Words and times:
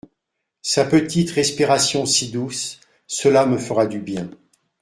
Sa 0.63 0.83
petite 0.85 1.29
respiration 1.29 2.07
si 2.07 2.31
douce, 2.31 2.79
cela 3.05 3.45
me 3.45 3.59
fera 3.59 3.85
du 3.85 3.99
bien. 3.99 4.31